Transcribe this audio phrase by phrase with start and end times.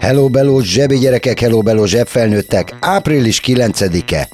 [0.00, 4.28] Hello Bello, zsebi gyerekek, hello Bello, zsebfelnőttek, április 9-e,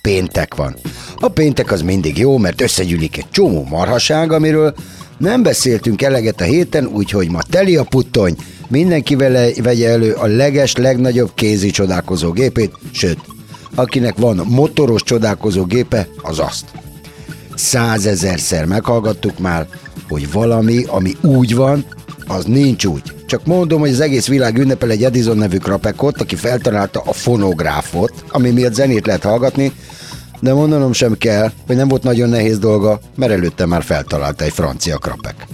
[0.00, 0.76] péntek van.
[1.16, 4.74] A péntek az mindig jó, mert összegyűlik egy csomó marhaság, amiről
[5.18, 8.36] nem beszéltünk eleget a héten, úgyhogy ma teli a puttony,
[8.68, 13.18] mindenki vele vegye elő a leges, legnagyobb kézi csodálkozó gépét, sőt,
[13.74, 16.64] akinek van motoros csodálkozó gépe, az azt.
[17.54, 19.66] Százezerszer meghallgattuk már,
[20.08, 21.84] hogy valami, ami úgy van,
[22.32, 23.02] az nincs úgy.
[23.26, 28.12] Csak mondom, hogy az egész világ ünnepel egy Edison nevű krapekot, aki feltalálta a fonográfot,
[28.28, 29.72] ami miatt zenét lehet hallgatni,
[30.40, 34.52] de mondanom sem kell, hogy nem volt nagyon nehéz dolga, mert előtte már feltalálta egy
[34.52, 35.46] francia krapek.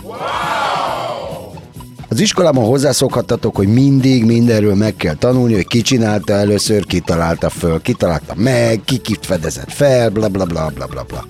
[2.09, 7.51] Az iskolában hozzászokhattatok, hogy mindig mindenről meg kell tanulni, hogy ki csinálta először, ki találta
[7.51, 11.27] föl, ki találta meg, ki kit fedezett fel, bla bla bla bla bla bla.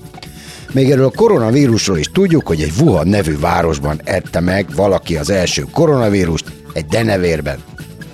[0.73, 5.31] Még erről a koronavírusról is tudjuk, hogy egy Wuhan nevű városban ette meg valaki az
[5.31, 7.59] első koronavírust egy denevérben.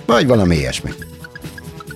[0.05, 0.89] Vagy valami ilyesmi.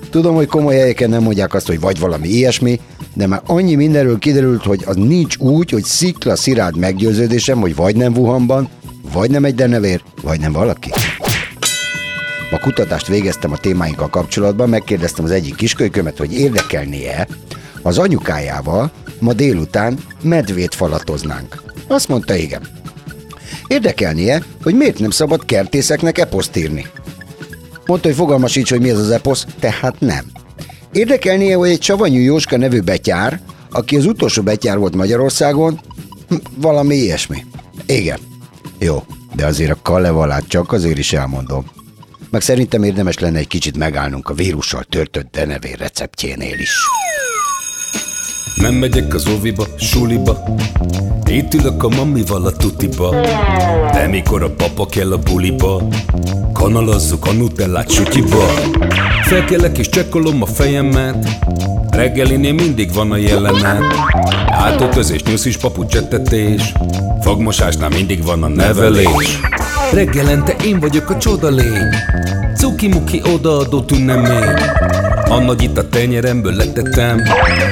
[0.09, 2.79] Tudom, hogy komoly helyeken nem mondják azt, hogy vagy valami ilyesmi,
[3.13, 7.95] de már annyi mindenről kiderült, hogy az nincs úgy, hogy szikla szirád meggyőződésem, hogy vagy
[7.95, 8.69] nem Wuhanban,
[9.13, 10.91] vagy nem egy denevér, vagy nem valaki.
[12.51, 17.27] Ma kutatást végeztem a témáinkkal kapcsolatban, megkérdeztem az egyik kiskölykömet, hogy érdekelnie
[17.81, 21.63] az anyukájával ma délután medvét falatoznánk.
[21.87, 22.67] Azt mondta, igen.
[23.67, 26.85] Érdekelnie, hogy miért nem szabad kertészeknek eposzt írni.
[27.85, 30.25] Mondta, hogy fogalmasíts, hogy mi ez az eposz, tehát nem.
[30.91, 35.79] Érdekelnie, hogy egy Savanyú Jóska nevű betyár, aki az utolsó betyár volt Magyarországon,
[36.27, 37.45] hm, valami ilyesmi.
[37.85, 38.19] Igen.
[38.79, 39.03] Jó,
[39.35, 41.65] de azért a kalevalát csak azért is elmondom.
[42.29, 46.71] Meg szerintem érdemes lenne egy kicsit megállnunk a vírussal törtött denevér receptjénél is.
[48.55, 50.43] Nem megyek az óviba, suliba.
[51.25, 53.15] Itt ülök a mamival a tutiba.
[53.91, 55.87] De mikor a papa kell a buliba
[56.53, 58.45] Kanalazzuk a nutellát sütyiba
[59.23, 61.27] Felkelek és csekkolom a fejemet.
[61.89, 63.83] Reggelinél mindig van a jelenet.
[64.47, 66.73] Átöltözés, nyuszis, papucsettetés
[67.21, 69.39] Fogmosásnál mindig van a nevelés.
[69.93, 71.95] Reggelente én vagyok a csoda lény
[72.55, 74.55] Cuki-muki odaadó tünemény
[75.29, 77.17] a nagy itt a tenyeremből letettem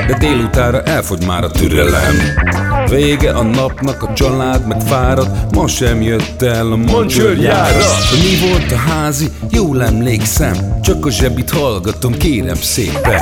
[0.07, 2.15] De délutára elfogy már a türelem
[2.89, 8.71] Vége a napnak, a család meg fárad Ma sem jött el a mancsőrjárat Mi volt
[8.71, 9.27] a házi?
[9.49, 13.21] Jól emlékszem Csak a zsebit hallgatom, kérem szépen!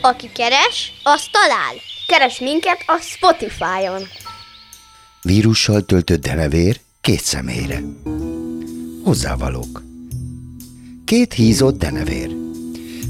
[0.00, 1.93] Aki keres, az talál.
[2.06, 4.02] Keres minket a Spotify-on.
[5.22, 7.82] Vírussal töltött denevér két személyre.
[9.04, 9.82] Hozzávalók.
[11.04, 12.36] Két hízott denevér.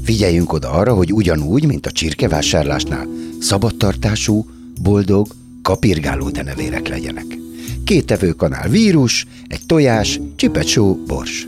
[0.03, 3.07] Figyeljünk oda arra, hogy ugyanúgy, mint a csirkevásárlásnál,
[3.39, 4.49] szabadtartású,
[4.81, 5.27] boldog,
[5.61, 7.25] kapirgáló denevérek legyenek.
[7.83, 11.47] Két evőkanál vírus, egy tojás, csipet só, bors.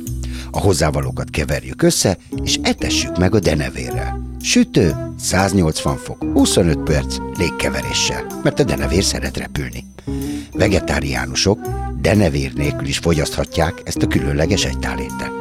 [0.52, 4.27] A hozzávalókat keverjük össze, és etessük meg a denevérrel.
[4.48, 9.86] Sütő, 180 fok, 25 perc légkeveréssel, mert a denevér szeret repülni.
[10.54, 11.60] Vegetáriánusok
[12.02, 15.32] denevér nélkül is fogyaszthatják ezt a különleges egytálétet.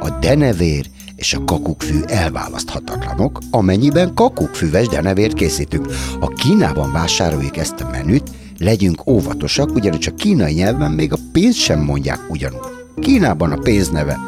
[0.00, 5.86] A denevér és a kakukkfű elválaszthatatlanok, amennyiben kakukkfüves denevért készítünk.
[6.20, 11.58] Ha Kínában vásároljuk ezt a menüt, legyünk óvatosak, ugyanis a kínai nyelven még a pénzt
[11.58, 12.68] sem mondják ugyanúgy.
[13.00, 14.18] Kínában a pénz neve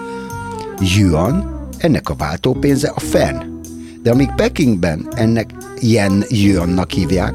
[0.97, 3.52] yuan, ennek a váltópénze a fen.
[4.03, 7.35] De amíg Pekingben ennek yen yuannak hívják,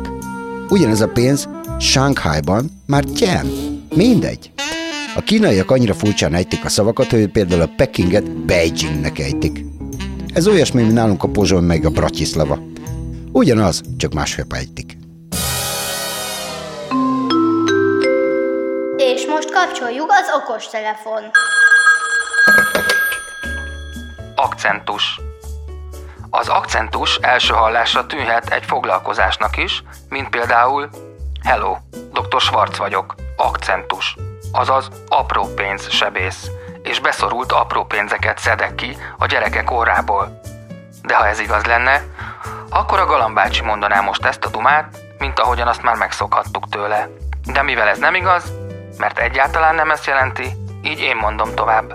[0.69, 1.49] ugyanez a pénz
[1.79, 3.45] Shanghaiban már tyen.
[3.95, 4.51] Mindegy.
[5.15, 9.65] A kínaiak annyira furcsán ejtik a szavakat, hogy például a Pekinget Beijingnek ejtik.
[10.33, 12.59] Ez olyasmi, mint nálunk a Pozsony meg a Bratislava.
[13.31, 14.97] Ugyanaz, csak másképp ejtik.
[18.97, 21.21] És most kapcsoljuk az okostelefon.
[24.35, 25.19] Akcentus.
[26.29, 30.89] Az akcentus első hallásra tűnhet egy foglalkozásnak is, mint például
[31.43, 31.77] Hello,
[32.13, 32.41] dr.
[32.41, 34.15] Schwarz vagyok, akcentus,
[34.51, 36.49] azaz apró pénz sebész,
[36.83, 40.39] és beszorult apró pénzeket szedek ki a gyerekek orrából.
[41.03, 42.03] De ha ez igaz lenne,
[42.69, 47.09] akkor a galambácsi mondaná most ezt a dumát, mint ahogyan azt már megszokhattuk tőle.
[47.45, 48.51] De mivel ez nem igaz,
[48.97, 51.93] mert egyáltalán nem ezt jelenti, így én mondom tovább.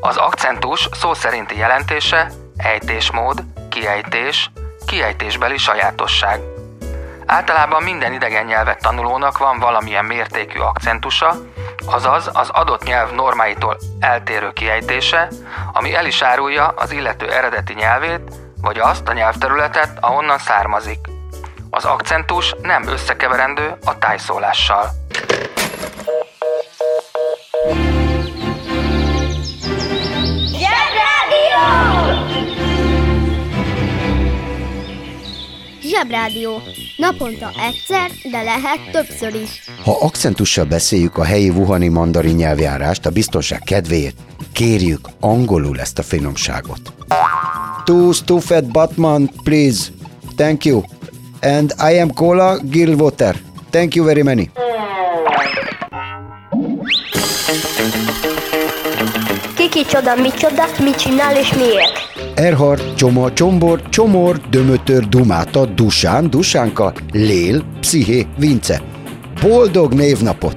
[0.00, 2.30] Az akcentus szó szerinti jelentése
[2.62, 4.50] ejtésmód, kiejtés,
[4.86, 6.40] kiejtésbeli sajátosság.
[7.26, 11.34] Általában minden idegen nyelvet tanulónak van valamilyen mértékű akcentusa,
[11.86, 15.28] azaz az adott nyelv normáitól eltérő kiejtése,
[15.72, 18.20] ami el is árulja az illető eredeti nyelvét,
[18.60, 20.98] vagy azt a nyelvterületet, ahonnan származik.
[21.70, 25.01] Az akcentus nem összekeverendő a tájszólással.
[35.92, 36.62] Zsebrádió.
[36.96, 39.62] Naponta egyszer, de lehet többször is.
[39.84, 44.16] Ha akcentussal beszéljük a helyi wuhani mandarin nyelvjárást, a biztonság kedvéért
[44.52, 46.80] kérjük angolul ezt a finomságot.
[47.84, 49.82] Two stuffed Batman, please.
[50.36, 50.82] Thank you.
[51.40, 53.36] And I am cola gill water.
[53.70, 54.50] Thank you very many.
[59.56, 62.01] Kiki csoda, micsoda, mit csinál és miért?
[62.34, 68.82] Erhard, Csoma, Csombor, Csomor, Dömötör, Dumáta, Dusán, Dusánka, Lél, Psziché, Vince.
[69.40, 70.56] Boldog névnapot!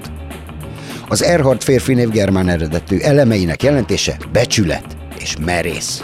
[1.08, 4.86] Az Erhard férfi név germán eredetű elemeinek jelentése becsület
[5.20, 6.02] és merész.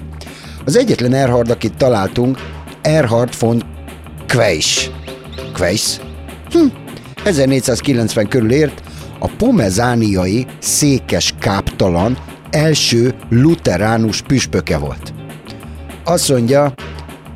[0.66, 2.38] Az egyetlen Erhard, akit találtunk,
[2.82, 3.64] Erhard von
[4.28, 4.90] Queiss.
[5.54, 6.00] Queiss?
[6.52, 6.66] Hm.
[7.24, 8.82] 1490 körül ért
[9.20, 12.18] a pomezániai székes káptalan
[12.50, 15.14] első luteránus püspöke volt.
[16.04, 16.74] Azt mondja,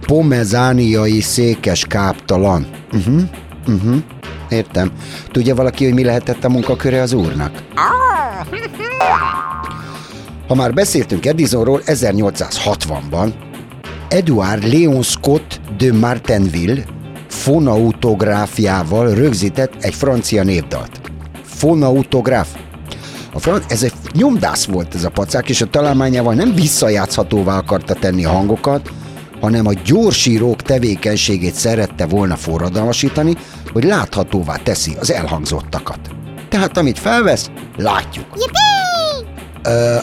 [0.08, 2.68] pomezániai székes káptalan.
[2.94, 3.22] Uh-huh,
[3.68, 3.96] uh-huh,
[4.50, 4.92] értem.
[5.32, 7.64] Tudja valaki, hogy mi lehetett a munkaköre az úrnak?
[10.48, 13.34] Ha már beszéltünk Edisonról, 1860-ban
[14.10, 16.84] Edouard Léon Scott de Martinville
[17.28, 21.02] fonautográfiával rögzített egy francia névdalt.
[21.44, 22.65] Fonautográf.
[23.36, 27.94] A fran- ez egy nyomdász volt ez a pacák, és a találmányával nem visszajátszhatóvá akarta
[27.94, 28.90] tenni a hangokat,
[29.42, 33.38] hanem a gyorsírók tevékenységét szerette volna forradalmasítani,
[33.72, 36.00] hogy láthatóvá teszi az elhangzottakat.
[36.50, 38.26] Tehát amit felvesz, látjuk.
[38.36, 38.65] Ö,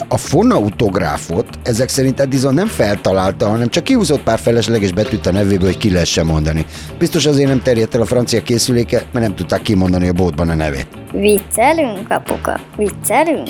[0.07, 5.67] A fonautográfot ezek szerint Edison nem feltalálta, hanem csak kihúzott pár felesleges betűt a nevéből,
[5.67, 6.65] hogy ki lehessen mondani.
[6.97, 10.53] Biztos azért nem terjedt el a francia készüléke, mert nem tudták kimondani a boltban a
[10.53, 10.87] nevét.
[11.11, 12.59] Viccelünk, apuka?
[12.77, 13.47] Viccelünk?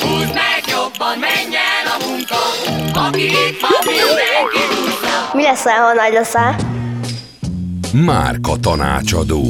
[0.00, 2.36] Húzd meg jobban, menj el a munka,
[3.06, 4.58] aki itt van, mindenki.
[5.32, 6.56] Mi leszel, ha nagy leszel?
[7.92, 9.42] Márka tanácsadó.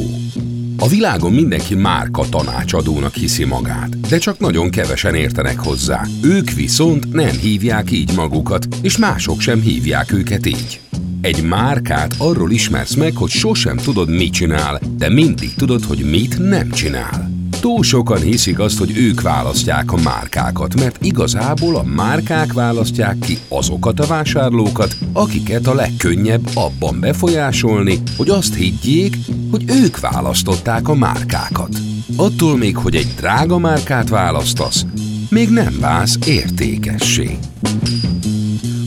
[0.79, 6.05] A világon mindenki márka tanácsadónak hiszi magát, de csak nagyon kevesen értenek hozzá.
[6.23, 10.79] Ők viszont nem hívják így magukat, és mások sem hívják őket így.
[11.21, 16.49] Egy márkát arról ismersz meg, hogy sosem tudod, mit csinál, de mindig tudod, hogy mit
[16.49, 17.36] nem csinál.
[17.61, 23.37] Túl sokan hiszik azt, hogy ők választják a márkákat, mert igazából a márkák választják ki
[23.47, 29.17] azokat a vásárlókat, akiket a legkönnyebb abban befolyásolni, hogy azt higgyék,
[29.51, 31.77] hogy ők választották a márkákat.
[32.15, 34.85] Attól még, hogy egy drága márkát választasz,
[35.29, 37.37] még nem válsz értékessé.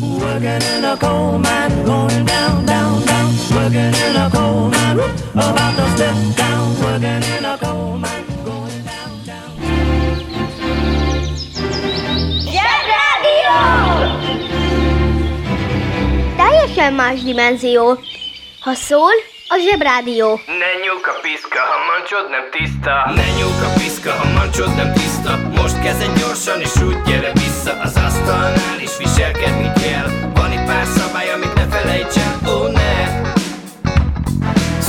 [0.00, 3.32] Working in a coal mine, going down, down, down.
[3.52, 5.02] Working in a coal mine,
[5.34, 6.76] about to step down.
[6.82, 7.99] Working in a coal mine,
[16.80, 17.98] Teljesen más dimenzió.
[18.60, 19.12] Ha szól,
[19.48, 20.40] a zsebrádió.
[20.46, 24.92] Ne nyúk a piszka, ha mancsod nem tiszta Ne nyúk a piszka, ha mancsod nem
[24.92, 29.59] tiszta Most kezded gyorsan és úgy gyere vissza Az asztalnál is viselkedni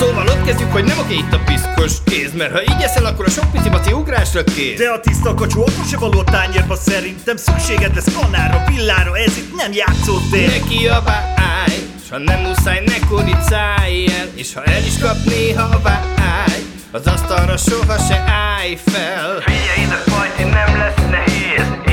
[0.01, 3.25] Szóval ott kezdjük, hogy nem oké itt a piszkos kéz Mert ha így eszel, akkor
[3.25, 6.75] a sok pici baci ugrásra kész De a tiszta kacsó akkor se való a tányérba
[6.75, 10.47] szerintem Szükséged lesz kanára, villára, ez itt nem játszótér.
[10.47, 11.73] Ne kiabálj,
[12.05, 16.63] s ha nem muszáj, ne kuricálj el És ha el is kap néha a vágy
[16.91, 19.39] Az asztalra soha se állj fel.
[19.39, 21.90] Figyelj ide, fajti, nem lesz nehéz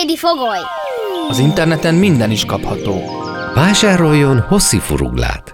[0.00, 0.58] Freddy fogoly.
[1.28, 3.02] Az interneten minden is kapható.
[3.54, 5.52] Vásároljon hosszi furuglát!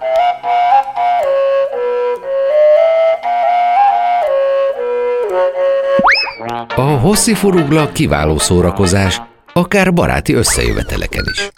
[6.77, 9.23] A hosszi furugla kiváló szórakozás,
[9.53, 11.51] akár baráti összejöveteleken is.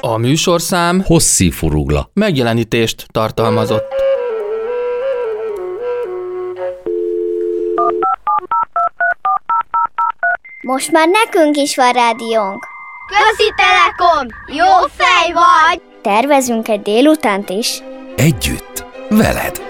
[0.00, 2.10] A műsorszám Hosszi furugla.
[2.12, 4.05] megjelenítést tartalmazott.
[10.66, 12.66] Most már nekünk is van rádiónk.
[13.06, 14.26] Közi Telekom!
[14.46, 15.82] Jó fej vagy!
[16.02, 17.82] Tervezünk egy délutánt is.
[18.16, 19.60] Együtt, veled.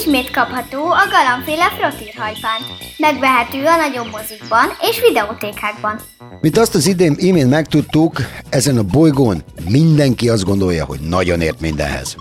[0.00, 2.64] Ismét kapható a galambféle frottírhajfánt.
[2.96, 6.00] Megvehető a nagyobb mozikban és videótékákban.
[6.40, 11.60] Mint azt az idén imént megtudtuk, ezen a bolygón mindenki azt gondolja, hogy nagyon ért
[11.60, 12.16] mindenhez.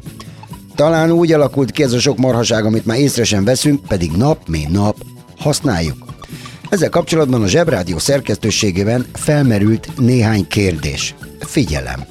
[0.75, 4.47] Talán úgy alakult ki ez a sok marhaság, amit már észre sem veszünk, pedig nap
[4.47, 4.95] mint nap
[5.37, 5.97] használjuk.
[6.69, 11.15] Ezzel kapcsolatban a Zsebrádió szerkesztőségében felmerült néhány kérdés.
[11.39, 12.05] Figyelem!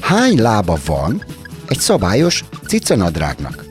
[0.00, 1.24] Hány lába van
[1.68, 3.65] egy szabályos cicanadrágnak?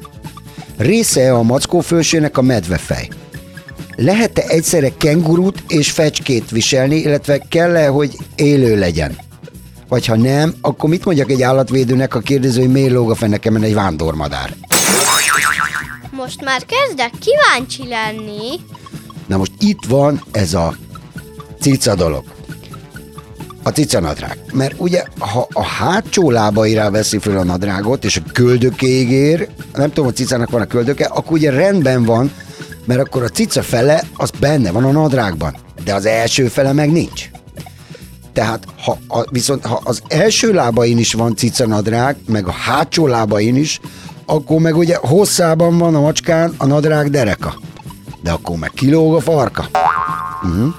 [0.78, 3.10] Része a mackó fölsőnek a medvefej?
[3.96, 9.18] Lehet-e egyszerre kengurút és fecskét viselni, illetve kell-e, hogy élő legyen?
[9.88, 13.64] Vagy ha nem, akkor mit mondjak egy állatvédőnek, a kérdező, hogy miért lóg a fenekemen
[13.64, 14.56] egy vándormadár?
[16.12, 18.60] Most már kezdek kíváncsi lenni.
[19.28, 20.76] Na most itt van ez a
[21.60, 22.35] cica dolog.
[23.66, 24.38] A cica nadrág.
[24.54, 29.88] Mert ugye, ha a hátsó lábaira veszi föl a nadrágot, és a köldökéig ér, nem
[29.88, 32.32] tudom, hogy cicának van a köldöke, akkor ugye rendben van,
[32.86, 36.92] mert akkor a cica fele az benne van a nadrágban, de az első fele meg
[36.92, 37.30] nincs.
[38.34, 43.56] Tehát ha a, viszont ha az első lábain is van cicanadrág, meg a hátsó lábain
[43.56, 43.80] is,
[44.26, 47.60] akkor meg ugye hosszában van a macskán a nadrág dereka.
[48.24, 49.70] De akkor meg kilóg a farka.
[50.44, 50.74] Uh-huh.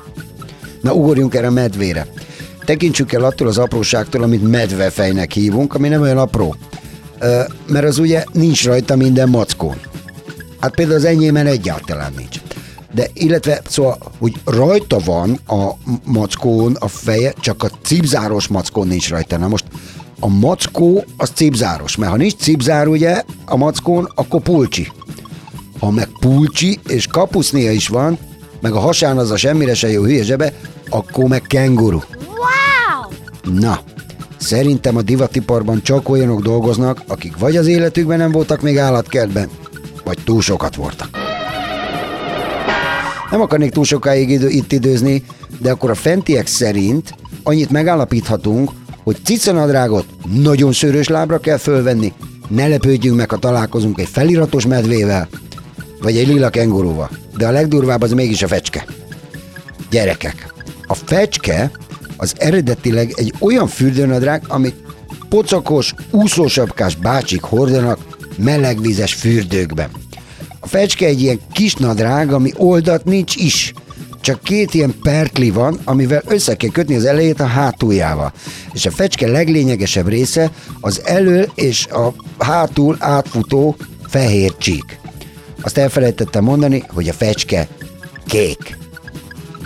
[0.81, 2.07] Na ugorjunk erre a medvére.
[2.66, 6.56] Tekintsük el attól az apróságtól, amit medvefejnek hívunk, ami nem olyan apró.
[7.18, 9.76] Ö, mert az ugye nincs rajta minden mackón.
[10.61, 12.40] Hát például az enyémen egyáltalán nincs.
[12.94, 15.70] De illetve, szóval, hogy rajta van a
[16.04, 19.37] mackón a feje, csak a cipzáros mackón nincs rajta.
[19.37, 19.64] Na most
[20.20, 24.92] a mackó az cipzáros, mert ha nincs cipzár ugye a mackón, akkor pulcsi.
[25.78, 28.18] Ha meg pulcsi és kapusznia is van,
[28.61, 30.52] meg a hasán az a semmire se jó hülye zsebe,
[30.88, 32.00] akkor meg kenguru.
[33.53, 33.81] Na,
[34.37, 39.49] szerintem a divatiparban csak olyanok dolgoznak, akik vagy az életükben nem voltak még állatkertben,
[40.05, 41.09] vagy túl sokat voltak.
[43.31, 45.25] Nem akarnék túl sokáig idő, itt időzni,
[45.61, 48.71] de akkor a fentiek szerint annyit megállapíthatunk,
[49.03, 52.12] hogy cicanadrágot nagyon szőrös lábra kell fölvenni,
[52.49, 55.29] ne lepődjünk meg, ha találkozunk egy feliratos medvével,
[56.00, 57.11] vagy egy lila kengurúval.
[57.37, 58.87] De a legdurvább az mégis a fecske.
[59.91, 60.53] Gyerekek,
[60.87, 61.71] a fecske
[62.16, 64.75] az eredetileg egy olyan fürdőnadrág, amit
[65.28, 67.99] pocakos, úszósapkás bácsik hordanak
[68.37, 69.90] melegvizes fürdőkben.
[70.61, 73.73] A fecske egy ilyen kis nadrág, ami oldat nincs is.
[74.20, 78.32] Csak két ilyen pertli van, amivel össze kell kötni az elejét a hátuljával.
[78.73, 83.76] És a fecske leglényegesebb része az elől és a hátul átfutó
[84.08, 84.99] fehér csík.
[85.61, 87.68] Azt elfelejtettem mondani, hogy a fecske
[88.26, 88.78] kék.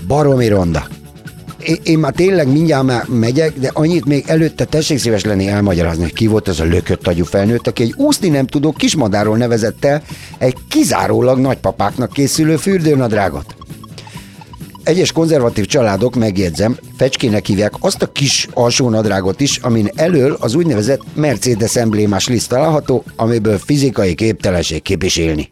[0.07, 0.87] Baromi ronda.
[1.65, 6.03] Én, én már tényleg mindjárt már megyek, de annyit még előtte tessék szíves lenni elmagyarázni,
[6.03, 9.85] hogy ki volt az a lökött agyú felnőtt, aki egy úszni nem tudó kismadáról nevezett
[9.85, 10.03] el
[10.39, 13.55] egy kizárólag nagypapáknak készülő fürdőnadrágot.
[14.83, 20.55] Egyes konzervatív családok, megjegyzem, fecskének hívják azt a kis alsó nadrágot is, amin elől az
[20.55, 25.51] úgynevezett Mercedes emblémás liszt található, amiből fizikai képtelenség végre itt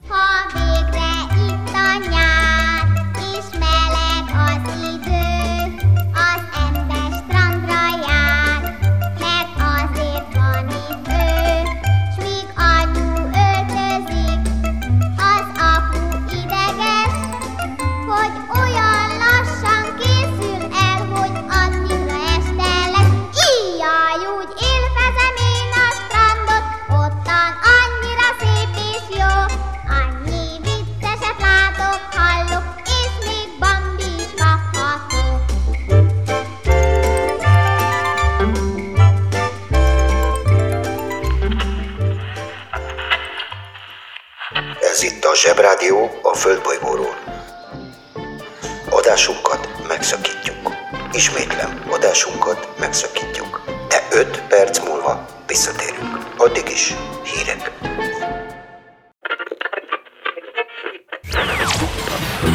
[51.19, 56.19] Ismétlem, adásunkat megszakítjuk, de 5 perc múlva visszatérünk.
[56.37, 57.73] Addig is hírek.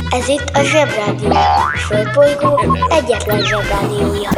[0.09, 1.29] Ez itt a Zsebrádió.
[1.29, 4.29] A Földbolygó egyetlen Zsebrádiója.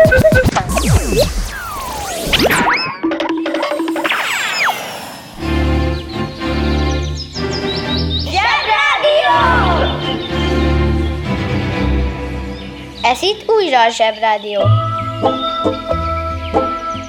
[13.25, 14.59] Itt újra a Zsebrádió.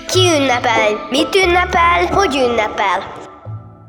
[0.07, 1.07] Ki ünnepel?
[1.11, 2.07] Mit ünnepel?
[2.11, 3.15] Hogy ünnepel?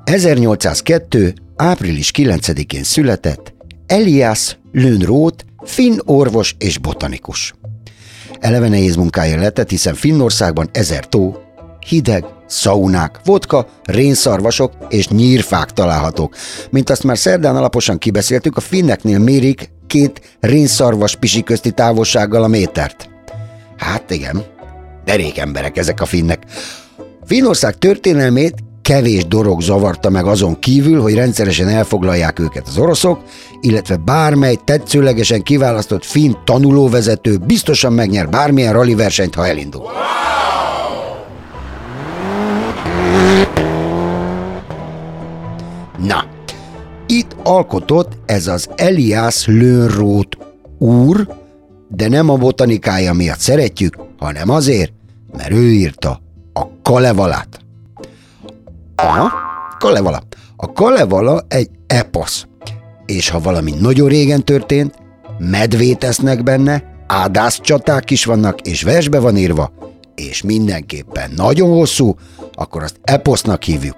[0.04, 1.34] 1802.
[1.56, 3.54] április 9-én született
[3.86, 7.54] Elias Lönnroth, finn orvos és botanikus.
[8.40, 11.38] Eleve nehéz munkája letett, hiszen Finnországban ezer tó,
[11.88, 16.36] hideg, szaunák, vodka, rénszarvasok és nyírfák találhatók.
[16.70, 22.48] Mint azt már szerdán alaposan kibeszéltük, a finneknél mérik két rénszarvas pisi közti távolsággal a
[22.48, 23.10] métert.
[23.78, 24.44] Hát igen,
[25.06, 26.44] derék emberek ezek a finnek.
[27.26, 33.22] Finnország történelmét kevés dolog zavarta meg azon kívül, hogy rendszeresen elfoglalják őket az oroszok,
[33.62, 39.84] illetve bármely tetszőlegesen kiválasztott finn tanulóvezető biztosan megnyer bármilyen rally versenyt, ha elindul.
[45.98, 46.26] Na,
[47.08, 50.38] itt alkotott ez az Elias Lönnroth
[50.78, 51.28] úr,
[51.90, 54.94] de nem a botanikája miatt szeretjük, hanem azért,
[55.38, 56.22] mert ő írta
[56.54, 57.60] a Kalevalát.
[58.96, 59.32] Aha,
[59.80, 60.22] Kalevala.
[60.56, 62.46] A Kalevala egy eposz.
[63.06, 64.96] És ha valami nagyon régen történt,
[65.38, 69.72] medvét esznek benne, ádász csaták is vannak, és versbe van írva,
[70.16, 72.16] és mindenképpen nagyon hosszú,
[72.54, 73.98] akkor azt eposznak hívjuk.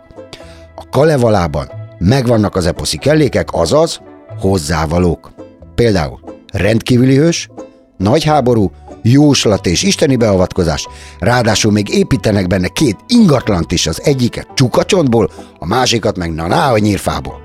[0.75, 4.01] A Kalevalában megvannak az eposzi kellékek, azaz
[4.39, 5.31] hozzávalók.
[5.75, 6.19] Például
[6.51, 7.49] rendkívüli hős,
[7.97, 10.87] nagy háború, jóslat és isteni beavatkozás,
[11.19, 15.29] ráadásul még építenek benne két ingatlant is, az egyiket csukacsontból,
[15.59, 17.39] a másikat meg naná a nyírfából.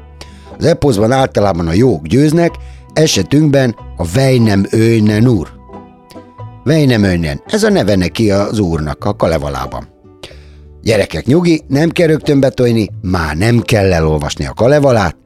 [0.59, 2.55] Az eposzban általában a jók győznek,
[2.93, 5.49] esetünkben a Vejnem Őjnen úr.
[6.65, 9.94] Vejnem Őjnen, ez a neve neki az úrnak a Kalevalában.
[10.85, 15.17] Gyerekek, nyugi, nem kell rögtön betolni, már nem kell elolvasni a Kalevalát,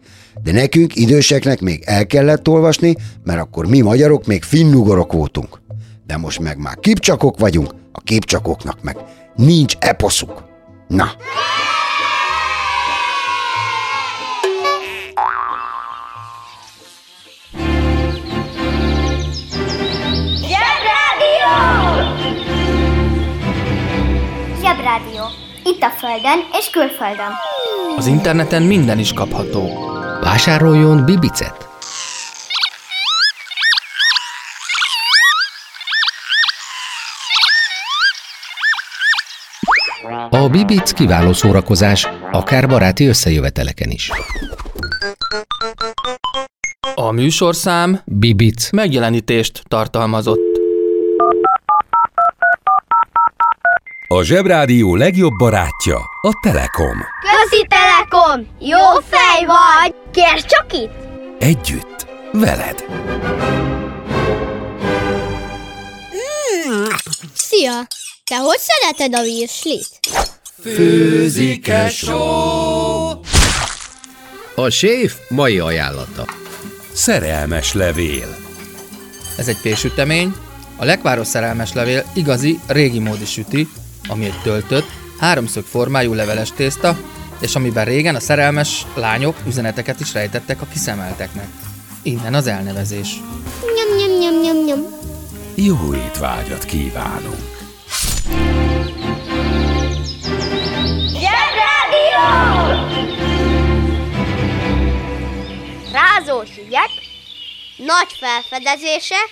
[0.42, 5.60] de nekünk, időseknek még el kellett olvasni, mert akkor mi magyarok még finnugorok voltunk.
[6.06, 8.96] De most meg már kipcsakok vagyunk, a kipcsakoknak meg
[9.36, 10.44] nincs eposzuk.
[10.88, 11.06] Na,
[25.74, 27.32] Itt a Földön és külföldön.
[27.96, 29.68] Az interneten minden is kapható.
[30.20, 31.68] Vásároljon Bibicet!
[40.30, 44.10] A Bibic kiváló szórakozás, akár baráti összejöveteleken is.
[46.94, 48.70] A műsorszám Bibic.
[48.70, 50.47] megjelenítést tartalmazott.
[54.10, 56.96] A Zsebrádió legjobb barátja a Telekom.
[57.20, 58.46] Közi Telekom!
[58.60, 59.94] Jó fej vagy!
[60.12, 60.92] Kérd csak itt!
[61.38, 62.84] Együtt, veled.
[67.34, 67.86] Szia!
[68.24, 69.88] Te hogy szereted a virslit?
[70.62, 71.90] Főzike
[74.54, 76.24] A séf mai ajánlata.
[76.92, 78.36] Szerelmes levél.
[79.38, 80.34] Ez egy péksütemény,
[80.76, 83.68] a lekváros szerelmes levél igazi, régi módi süti,
[84.08, 84.86] ami egy töltött,
[85.18, 86.96] háromszög formájú leveles tészta,
[87.40, 91.48] és amiben régen a szerelmes lányok üzeneteket is rejtettek a kiszemelteknek.
[92.02, 93.20] Innen az elnevezés.
[93.62, 94.86] Nyom, nyom, nyom, nyom, nyom.
[95.54, 97.56] Jó étvágyat kívánunk.
[101.12, 102.26] Zsebrádió!
[105.92, 106.90] Rázós ügyek,
[107.76, 109.28] nagy felfedezések,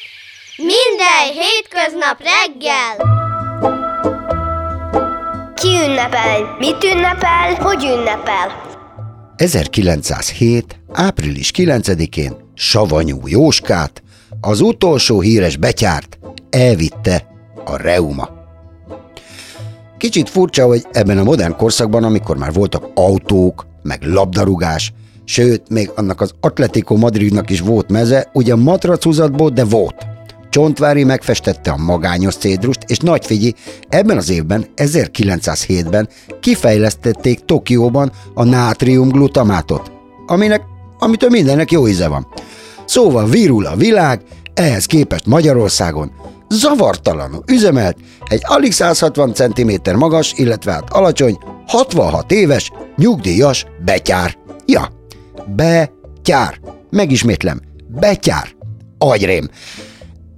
[0.57, 3.16] minden hétköznap reggel.
[5.67, 6.57] Ki ünnepel?
[6.59, 7.55] Mit ünnepel?
[7.59, 8.47] Hogy ünnepel?
[9.37, 10.81] 1907.
[10.93, 14.03] április 9-én Savanyú Jóskát,
[14.41, 16.19] az utolsó híres betyárt
[16.51, 17.27] elvitte
[17.65, 18.29] a reuma.
[19.99, 24.93] Kicsit furcsa, hogy ebben a modern korszakban, amikor már voltak autók, meg labdarúgás,
[25.25, 30.07] sőt, még annak az Atletico Madridnak is volt meze, ugyan matracuzatból, de volt.
[30.57, 33.25] Csontvári megfestette a magányos cédrust, és nagy
[33.89, 36.09] ebben az évben, 1907-ben
[36.41, 39.93] kifejlesztették Tokióban a nátriumglutamátot,
[40.27, 40.63] aminek,
[40.99, 42.27] amitől mindennek jó íze van.
[42.85, 44.21] Szóval virul a világ,
[44.55, 46.13] ehhez képest Magyarországon
[46.49, 47.97] zavartalanul üzemelt
[48.29, 54.37] egy alig 160 cm magas, illetve hát alacsony, 66 éves, nyugdíjas betyár.
[54.67, 54.89] Ja,
[55.57, 56.61] betyár.
[56.91, 58.55] Megismétlem, betyár.
[58.99, 59.49] agyrém.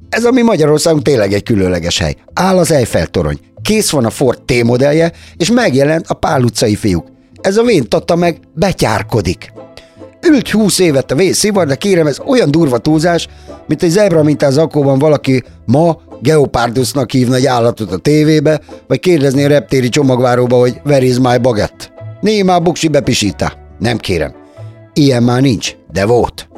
[0.08, 2.16] Ez a mi Magyarországunk tényleg egy különleges hely.
[2.32, 6.76] Áll az Eiffel torony, kész van a Ford T modellje, és megjelent a Pál utcai
[6.76, 7.06] fiúk.
[7.40, 9.52] Ez a vén tatta meg betyárkodik.
[10.26, 13.28] Ült húsz évet a vészszivar, de kérem, ez olyan durva túlzás,
[13.66, 19.44] mint egy zebra mintás zakóban valaki ma geopárdusnak hívna egy állatot a tévébe, vagy kérdezni
[19.44, 21.84] a reptéri csomagváróba, hogy where is my baguette.
[22.20, 23.52] Némá buksi bepisíta.
[23.78, 24.34] Nem kérem.
[24.92, 26.48] Ilyen már nincs, de volt.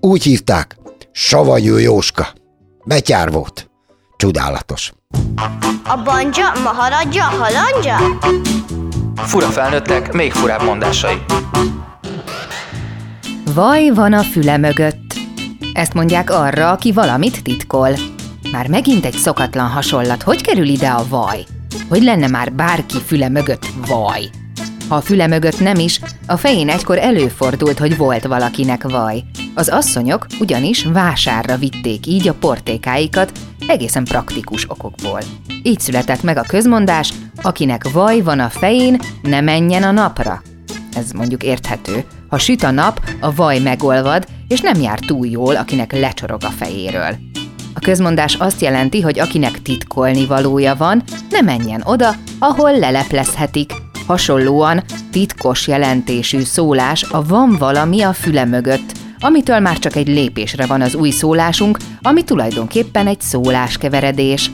[0.00, 0.76] Úgy hívták,
[1.12, 2.36] Savanyú Jóska.
[2.88, 3.70] Betyár volt.
[4.16, 4.92] Csodálatos.
[5.84, 7.96] A banja, maharadja, halandja?
[9.16, 11.22] Fura felnőttek, még furább mondásai.
[13.54, 15.14] Vaj van a füle mögött.
[15.72, 17.90] Ezt mondják arra, aki valamit titkol.
[18.52, 20.22] Már megint egy szokatlan hasonlat.
[20.22, 21.44] Hogy kerül ide a vaj?
[21.88, 24.30] Hogy lenne már bárki füle mögött vaj?
[24.88, 29.24] Ha a füle mögött nem is, a fején egykor előfordult, hogy volt valakinek vaj.
[29.54, 33.32] Az asszonyok ugyanis vásárra vitték így a portékáikat,
[33.66, 35.20] egészen praktikus okokból.
[35.62, 40.42] Így született meg a közmondás, akinek vaj van a fején, ne menjen a napra.
[40.94, 42.04] Ez mondjuk érthető.
[42.28, 46.50] Ha süt a nap, a vaj megolvad, és nem jár túl jól, akinek lecsorog a
[46.50, 47.16] fejéről.
[47.74, 53.72] A közmondás azt jelenti, hogy akinek titkolni valója van, ne menjen oda, ahol leleplezhetik.
[54.08, 60.66] Hasonlóan titkos jelentésű szólás a van valami a füle mögött, amitől már csak egy lépésre
[60.66, 64.50] van az új szólásunk, ami tulajdonképpen egy szóláskeveredés.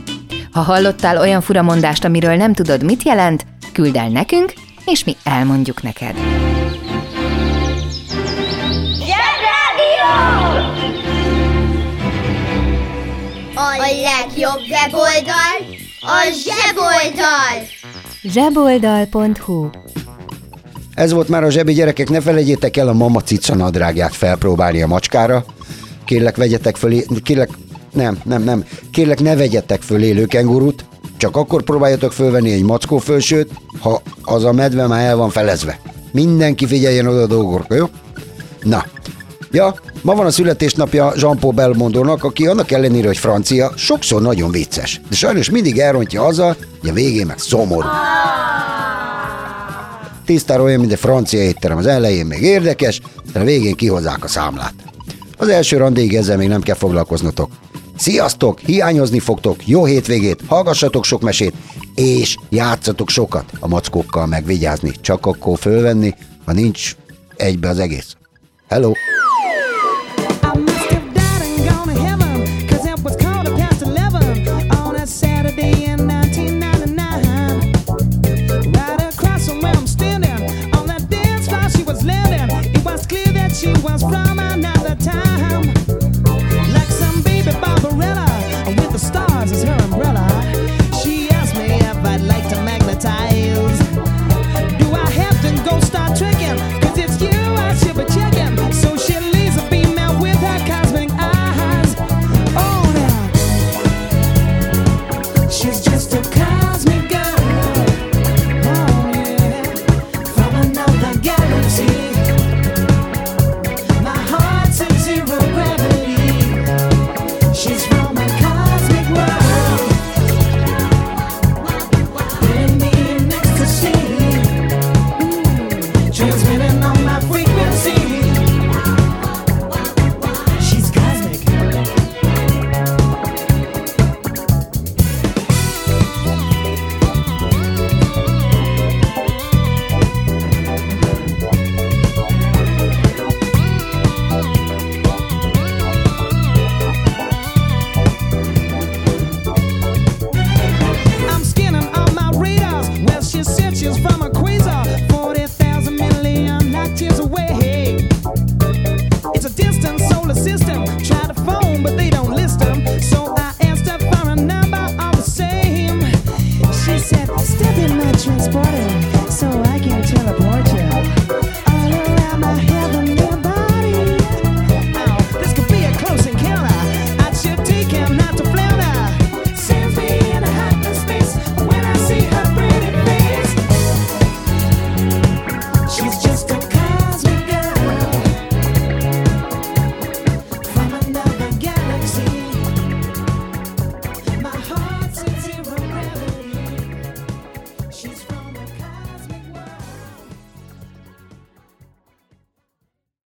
[0.53, 4.53] Ha hallottál olyan furamondást, amiről nem tudod, mit jelent, küld el nekünk,
[4.85, 6.17] és mi elmondjuk neked.
[13.55, 17.84] A legjobb weboldal a zseboldal!
[18.29, 19.69] zseboldal.hu
[20.95, 24.87] Ez volt már a zsebi gyerekek, ne felejtjétek el a mama cica nadrágját felpróbálni a
[24.87, 25.45] macskára.
[26.05, 27.51] Kérlek, vegyetek föl, kérlek,
[27.93, 30.85] nem, nem, nem, kérlek ne vegyetek föl élő kengurút,
[31.17, 35.81] csak akkor próbáljatok fölvenni egy mackó fölsőt, ha az a medve már el van felezve.
[36.13, 37.87] Mindenki figyeljen oda a dolgokra, jó?
[38.63, 38.85] Na,
[39.55, 45.01] ja, ma van a születésnapja Jean-Paul Belmondónak, aki annak ellenére, hogy francia, sokszor nagyon vicces,
[45.09, 47.89] de sajnos mindig elrontja azzal, hogy a végén meg szomorú.
[50.25, 51.77] Tisztára olyan, mint egy francia étterem.
[51.77, 53.01] Az elején még érdekes,
[53.33, 54.75] de a végén kihozzák a számlát.
[55.37, 57.51] Az első randéig ezzel még nem kell foglalkoznotok.
[57.97, 61.55] Sziasztok, hiányozni fogtok, jó hétvégét, hallgassatok sok mesét,
[61.95, 64.93] és játszatok sokat a mackókkal megvigyázni.
[65.01, 66.15] Csak akkor fölvenni,
[66.45, 66.97] ha nincs
[67.37, 68.17] egybe az egész.
[68.69, 68.93] Hello!